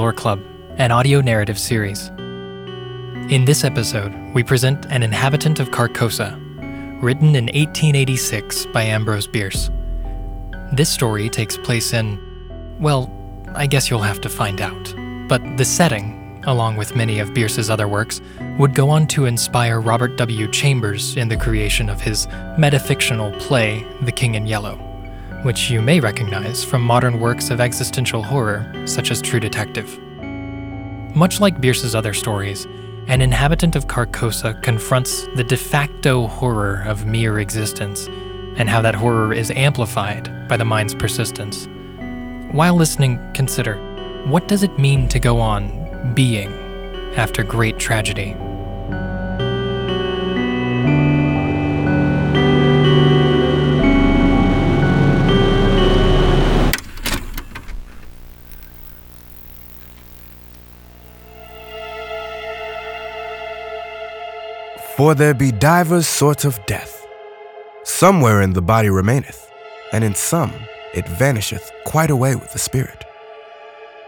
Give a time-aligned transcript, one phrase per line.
[0.00, 0.42] Lore Club,
[0.78, 2.08] an audio narrative series.
[3.28, 6.32] In this episode, we present An Inhabitant of Carcosa,
[7.02, 9.68] written in 1886 by Ambrose Bierce.
[10.72, 12.18] This story takes place in,
[12.80, 13.12] well,
[13.54, 14.94] I guess you'll have to find out.
[15.28, 18.22] But the setting, along with many of Bierce's other works,
[18.58, 20.50] would go on to inspire Robert W.
[20.50, 24.89] Chambers in the creation of his metafictional play, The King in Yellow
[25.42, 29.98] which you may recognize from modern works of existential horror, such as True Detective.
[31.14, 32.66] Much like Bierce's other stories,
[33.08, 38.06] an inhabitant of Carcosa confronts the de facto horror of mere existence,
[38.56, 41.66] and how that horror is amplified by the mind's persistence.
[42.52, 43.76] While listening, consider
[44.26, 46.52] what does it mean to go on being
[47.16, 48.36] after great tragedy?
[65.00, 67.06] For there be divers sorts of death.
[67.84, 69.50] Some wherein the body remaineth,
[69.94, 70.52] and in some
[70.92, 73.02] it vanisheth quite away with the spirit.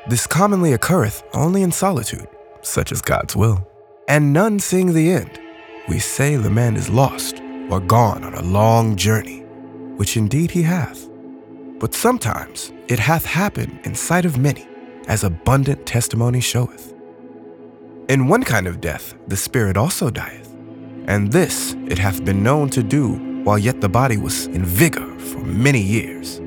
[0.06, 2.28] This commonly occurreth only in solitude,
[2.60, 3.66] such as God's will.
[4.06, 5.40] And none seeing the end,
[5.88, 9.44] we say the man is lost or gone on a long journey,
[9.96, 11.08] which indeed he hath.
[11.80, 14.68] But sometimes it hath happened in sight of many,
[15.08, 16.92] as abundant testimony showeth.
[18.10, 20.51] In one kind of death the spirit also dieth
[21.06, 23.14] and this it hath been known to do
[23.44, 26.40] while yet the body was in vigor for many years.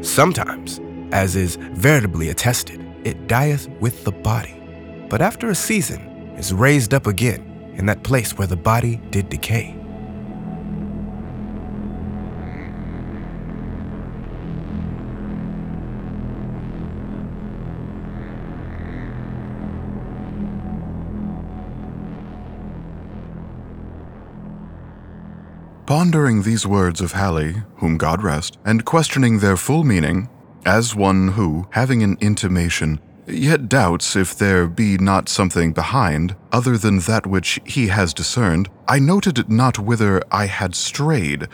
[0.00, 0.80] Sometimes,
[1.12, 4.60] as is veritably attested, it dieth with the body,
[5.08, 6.00] but after a season
[6.36, 9.75] is raised up again in that place where the body did decay.
[25.86, 30.28] Pondering these words of Hali, whom God rest, and questioning their full meaning,
[30.64, 32.98] as one who, having an intimation,
[33.28, 38.68] yet doubts if there be not something behind, other than that which he has discerned,
[38.88, 41.46] I noted not whither I had strayed,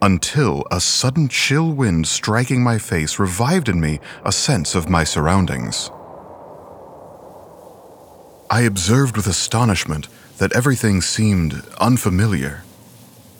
[0.00, 5.04] until a sudden chill wind striking my face revived in me a sense of my
[5.04, 5.90] surroundings.
[8.50, 10.08] I observed with astonishment
[10.38, 12.62] that everything seemed unfamiliar.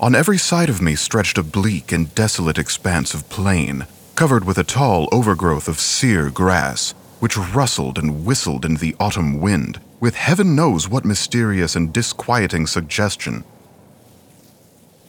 [0.00, 4.58] On every side of me stretched a bleak and desolate expanse of plain, covered with
[4.58, 10.16] a tall overgrowth of sere grass, which rustled and whistled in the autumn wind, with
[10.16, 13.44] heaven knows what mysterious and disquieting suggestion.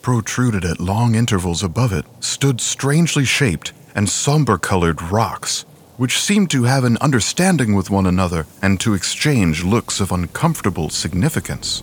[0.03, 5.65] Protruded at long intervals above it stood strangely shaped and somber colored rocks,
[5.97, 10.91] which seemed to have an understanding with one another and to exchange looks of uncomfortable
[10.91, 11.81] significance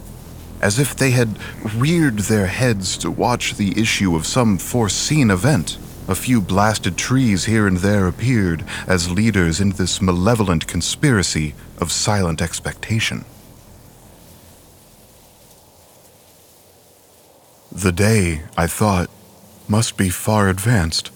[0.62, 1.36] as if they had
[1.74, 5.76] reared their heads to watch the issue of some foreseen event.
[6.08, 11.92] A few blasted trees here and there appeared as leaders in this malevolent conspiracy of
[11.92, 13.24] silent expectation.
[17.70, 19.10] The day, I thought,
[19.66, 21.10] must be far advanced,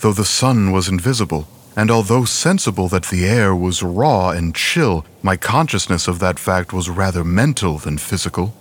[0.00, 5.04] though the sun was invisible, and although sensible that the air was raw and chill,
[5.22, 8.54] my consciousness of that fact was rather mental than physical.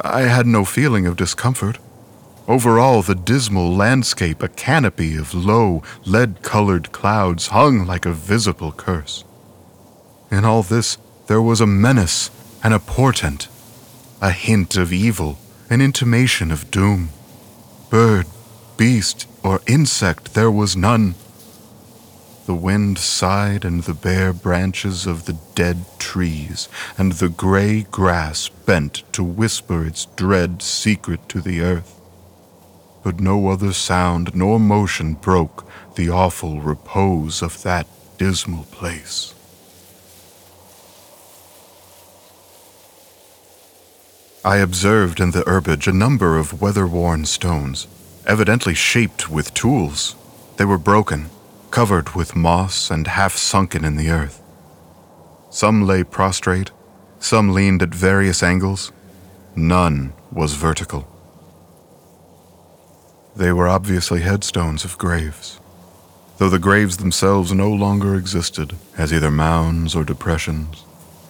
[0.00, 1.78] I had no feeling of discomfort.
[2.48, 8.72] Overall, the dismal landscape, a canopy of low, lead colored clouds, hung like a visible
[8.72, 9.24] curse.
[10.30, 12.30] In all this, there was a menace
[12.62, 13.48] and a portent,
[14.20, 17.10] a hint of evil, an intimation of doom.
[17.88, 18.26] Bird,
[18.76, 21.14] beast, or insect, there was none.
[22.46, 28.48] The wind sighed in the bare branches of the dead trees, and the gray grass
[28.48, 32.00] bent to whisper its dread secret to the earth.
[33.02, 35.66] But no other sound nor motion broke
[35.96, 37.86] the awful repose of that
[38.18, 39.34] dismal place.
[44.42, 47.86] I observed in the herbage a number of weather worn stones,
[48.26, 50.16] evidently shaped with tools.
[50.56, 51.28] They were broken
[51.70, 54.42] covered with moss and half sunken in the earth.
[55.50, 56.70] Some lay prostrate,
[57.18, 58.92] some leaned at various angles,
[59.54, 61.06] none was vertical.
[63.36, 65.60] They were obviously headstones of graves,
[66.38, 70.84] though the graves themselves no longer existed as either mounds or depressions.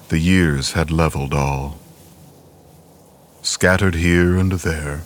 [0.08, 1.78] The years had leveled all.
[3.43, 5.02] Scattered here and there,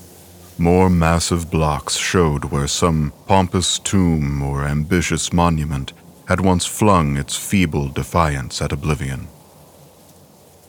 [0.58, 5.92] more massive blocks showed where some pompous tomb or ambitious monument
[6.28, 9.26] had once flung its feeble defiance at oblivion.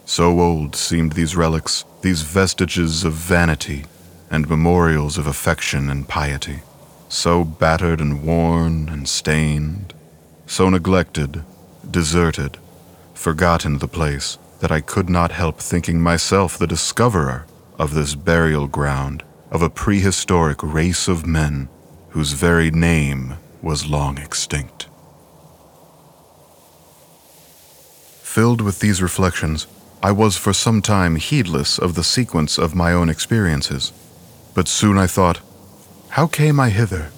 [0.06, 3.86] So old seemed these relics, these vestiges of vanity
[4.32, 6.62] and memorials of affection and piety,
[7.08, 9.94] so battered and worn and stained,
[10.48, 11.44] so neglected,
[11.90, 12.58] deserted,
[13.14, 17.46] forgotten the place that I could not help thinking myself the discoverer
[17.78, 21.70] of this burial ground of a prehistoric race of men
[22.10, 24.88] whose very name was long extinct.
[28.22, 29.68] Filled with these reflections,
[30.04, 33.92] I was for some time heedless of the sequence of my own experiences.
[34.54, 35.40] But soon I thought,
[36.10, 37.12] how came I hither?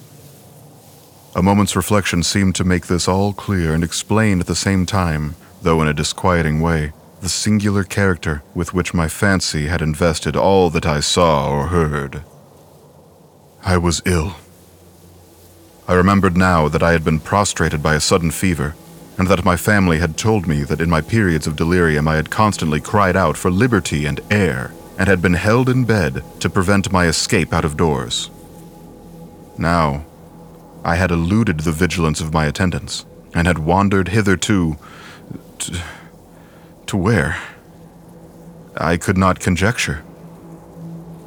[1.34, 5.36] A moment's reflection seemed to make this all clear and explain at the same time,
[5.62, 10.70] though in a disquieting way, the singular character with which my fancy had invested all
[10.70, 12.22] that I saw or heard.
[13.64, 14.36] I was ill.
[15.88, 18.74] I remembered now that I had been prostrated by a sudden fever,
[19.16, 22.30] and that my family had told me that in my periods of delirium I had
[22.30, 26.92] constantly cried out for liberty and air, and had been held in bed to prevent
[26.92, 28.30] my escape out of doors.
[29.56, 30.04] Now,
[30.84, 33.04] I had eluded the vigilance of my attendants,
[33.34, 34.76] and had wandered hitherto.
[35.58, 35.80] To,
[36.88, 37.36] to where?
[38.76, 40.02] I could not conjecture.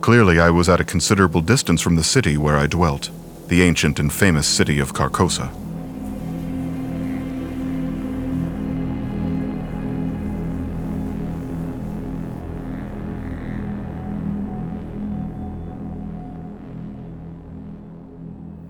[0.02, 3.12] Clearly, I was at a considerable distance from the city where I dwelt,
[3.48, 5.54] the ancient and famous city of Carcosa.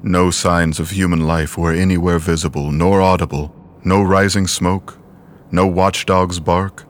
[0.04, 3.56] No signs of human life were anywhere visible nor audible,
[3.86, 5.01] no rising smoke,
[5.52, 6.86] no watchdog's bark,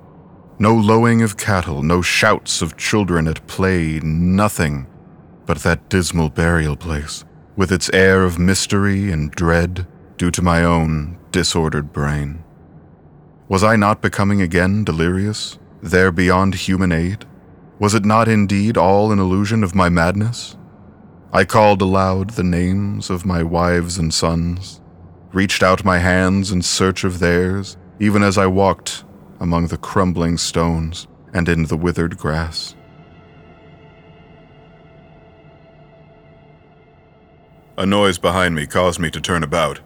[0.60, 4.86] no lowing of cattle, no shouts of children at play, nothing
[5.46, 7.26] but that dismal burial place,
[7.56, 9.88] with its air of mystery and dread
[10.18, 12.44] due to my own disordered brain.
[13.50, 17.26] Was I not becoming again delirious, there beyond human aid?
[17.80, 20.56] Was it not indeed all an illusion of my madness?
[21.34, 24.80] I called aloud the names of my wives and sons,
[25.34, 29.04] reached out my hands in search of theirs, even as I walked
[29.40, 32.76] among the crumbling stones and in the withered grass.
[37.78, 39.82] A noise behind me caused me to turn about.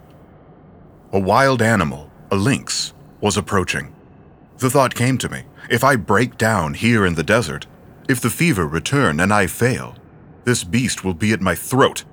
[1.12, 3.94] A wild animal, a lynx, was approaching.
[4.60, 7.68] The thought came to me if I break down here in the desert,
[8.08, 9.98] if the fever return and I fail,
[10.46, 12.06] this beast will be at my throat.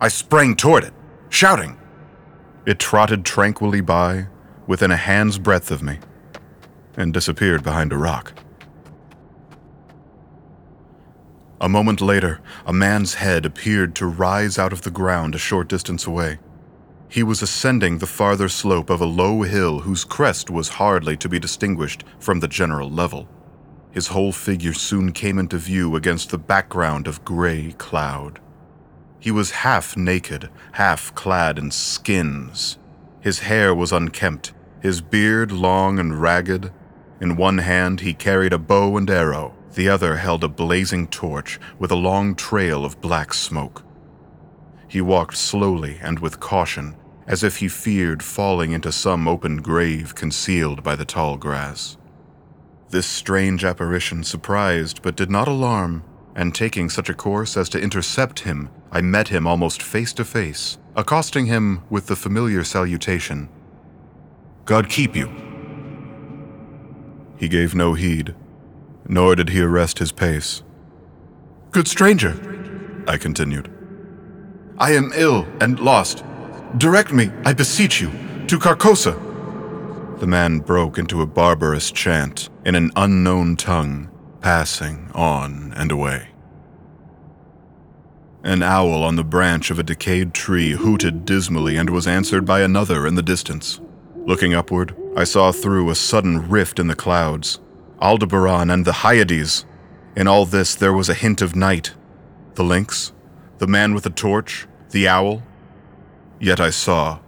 [0.00, 0.94] I sprang toward it,
[1.28, 1.78] shouting.
[2.66, 4.26] It trotted tranquilly by,
[4.70, 5.98] within a hand's breadth of me,
[6.96, 8.32] and disappeared behind a rock.
[11.60, 15.68] A moment later, a man's head appeared to rise out of the ground a short
[15.68, 16.38] distance away.
[17.08, 21.28] He was ascending the farther slope of a low hill whose crest was hardly to
[21.28, 23.26] be distinguished from the general level.
[23.90, 28.38] His whole figure soon came into view against the background of gray cloud.
[29.18, 32.78] He was half naked, half clad in skins.
[33.20, 36.72] His hair was unkempt, his beard long and ragged.
[37.20, 41.60] In one hand he carried a bow and arrow, the other held a blazing torch
[41.78, 43.84] with a long trail of black smoke.
[44.88, 46.96] He walked slowly and with caution,
[47.26, 51.96] as if he feared falling into some open grave concealed by the tall grass.
[52.88, 56.02] This strange apparition surprised but did not alarm,
[56.34, 60.24] and taking such a course as to intercept him, I met him almost face to
[60.24, 63.48] face, accosting him with the familiar salutation
[64.70, 65.28] God keep you.
[67.36, 68.36] He gave no heed,
[69.08, 70.62] nor did he arrest his pace.
[71.72, 72.38] Good stranger,
[73.08, 73.68] I continued,
[74.78, 76.22] I am ill and lost.
[76.76, 78.12] Direct me, I beseech you,
[78.46, 79.18] to Carcosa.
[80.20, 84.08] The man broke into a barbarous chant in an unknown tongue,
[84.40, 86.28] passing on and away.
[88.44, 92.60] An owl on the branch of a decayed tree hooted dismally and was answered by
[92.60, 93.80] another in the distance.
[94.30, 97.58] Looking upward, I saw through a sudden rift in the clouds
[98.00, 99.66] Aldebaran and the Hyades.
[100.14, 101.94] In all this, there was a hint of night.
[102.54, 103.12] The lynx,
[103.58, 105.42] the man with the torch, the owl.
[106.38, 107.18] Yet I saw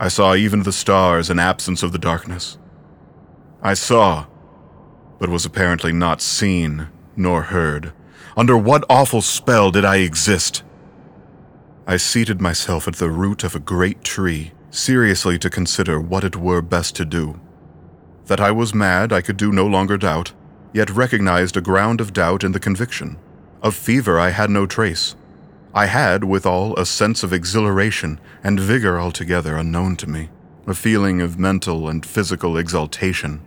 [0.00, 2.56] I saw even the stars in absence of the darkness.
[3.60, 4.28] I saw,
[5.18, 7.92] but was apparently not seen nor heard.
[8.34, 10.62] Under what awful spell did I exist?
[11.86, 16.36] I seated myself at the root of a great tree, seriously to consider what it
[16.36, 17.40] were best to do.
[18.26, 20.32] That I was mad I could do no longer doubt,
[20.72, 23.18] yet recognized a ground of doubt in the conviction.
[23.62, 25.16] Of fever I had no trace.
[25.74, 30.30] I had, withal, a sense of exhilaration and vigor altogether unknown to me,
[30.66, 33.40] a feeling of mental and physical exaltation.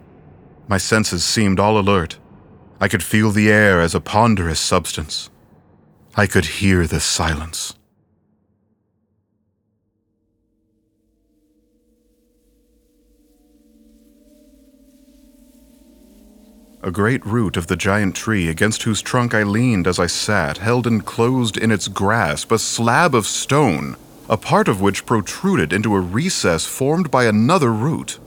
[0.68, 2.20] My senses seemed all alert.
[2.80, 5.30] I could feel the air as a ponderous substance.
[6.16, 7.76] I could hear the silence.
[16.82, 20.60] A great root of the giant tree against whose trunk I leaned as I sat
[20.60, 23.98] held enclosed in its grasp a slab of stone,
[24.30, 28.18] a part of which protruded into a recess formed by another root.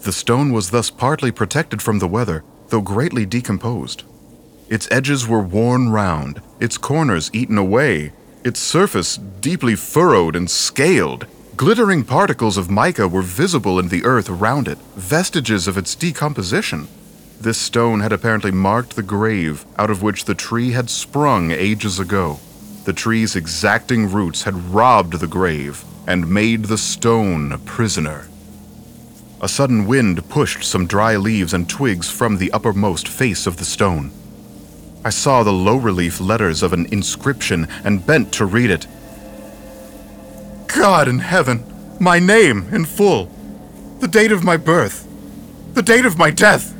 [0.00, 4.02] The stone was thus partly protected from the weather, though greatly decomposed.
[4.68, 8.12] Its edges were worn round, its corners eaten away,
[8.42, 11.28] its surface deeply furrowed and scaled.
[11.56, 16.88] Glittering particles of mica were visible in the earth around it, vestiges of its decomposition.
[17.40, 21.98] This stone had apparently marked the grave out of which the tree had sprung ages
[21.98, 22.38] ago.
[22.84, 28.28] The tree's exacting roots had robbed the grave and made the stone a prisoner.
[29.40, 33.64] A sudden wind pushed some dry leaves and twigs from the uppermost face of the
[33.64, 34.10] stone.
[35.02, 38.86] I saw the low relief letters of an inscription and bent to read it.
[40.66, 41.64] God in heaven,
[41.98, 43.30] my name in full,
[44.00, 45.08] the date of my birth,
[45.72, 46.76] the date of my death.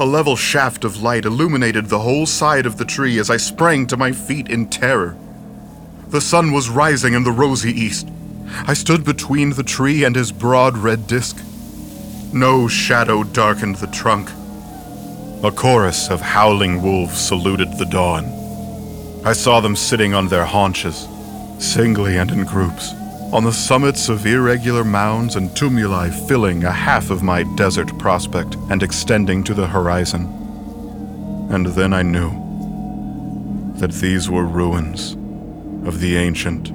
[0.00, 3.88] A level shaft of light illuminated the whole side of the tree as I sprang
[3.88, 5.16] to my feet in terror.
[6.10, 8.08] The sun was rising in the rosy east.
[8.68, 11.42] I stood between the tree and his broad red disk.
[12.32, 14.30] No shadow darkened the trunk.
[15.42, 18.26] A chorus of howling wolves saluted the dawn.
[19.24, 21.08] I saw them sitting on their haunches,
[21.58, 22.92] singly and in groups,
[23.32, 28.56] on the summits of irregular mounds and tumuli filling a half of my desert prospect
[28.70, 30.24] and extending to the horizon.
[31.50, 32.30] And then I knew
[33.76, 35.12] that these were ruins
[35.86, 36.70] of the ancient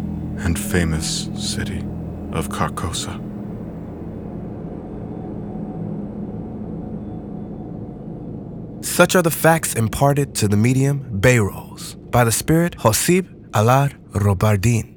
[0.45, 1.79] and famous city
[2.31, 3.19] of Carcosa.
[8.85, 14.92] Such are the facts imparted to the medium Bayrolles by the spirit Hoseib Alar Robardin.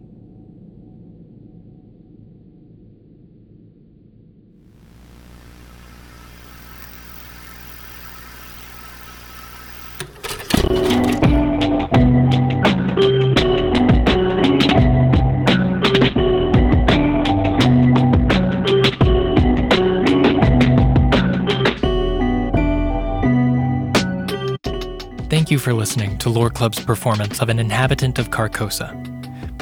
[25.46, 28.90] Thank you for listening to Lore Club's performance of An Inhabitant of Carcosa.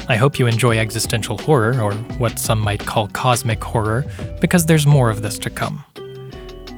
[0.08, 4.06] I hope you enjoy existential horror, or what some might call cosmic horror,
[4.40, 5.84] because there's more of this to come.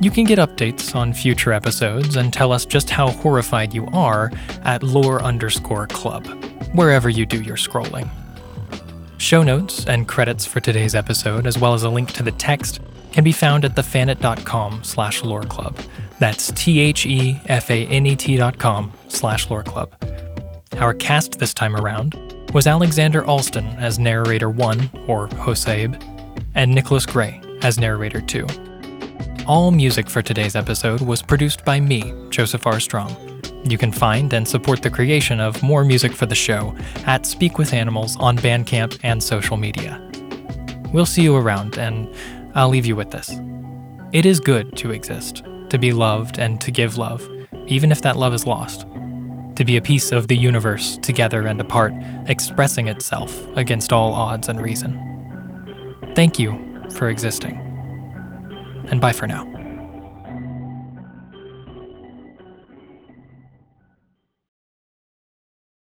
[0.01, 4.33] You can get updates on future episodes and tell us just how horrified you are
[4.65, 6.27] at lore underscore club,
[6.75, 8.11] wherever you do your scrolling.
[9.19, 12.81] Show notes and credits for today's episode, as well as a link to the text,
[13.17, 15.75] can be found at thefanet.com slash loreclub.
[16.19, 19.91] That's T-H-E-F-A-N-E-T dot com slash loreclub.
[20.79, 22.15] Our cast this time around
[22.53, 25.99] was Alexander Alston as narrator 1, or Hoseib,
[26.55, 28.47] and Nicklaus Gray as narrator 2.
[29.47, 32.79] All music for today's episode was produced by me, Joseph R.
[32.79, 33.17] Strom.
[33.65, 37.57] You can find and support the creation of more music for the show at Speak
[37.57, 40.03] with Animals on Bandcamp and social media.
[40.93, 42.15] We'll see you around, and
[42.57, 43.39] I'll leave you with this.
[44.13, 47.29] It is good to exist, to be loved and to give love,
[47.67, 48.87] even if that love is lost.
[49.57, 51.93] To be a piece of the universe, together and apart,
[52.27, 54.99] expressing itself against all odds and reason.
[56.15, 57.57] Thank you for existing.
[58.89, 59.56] And bye for now.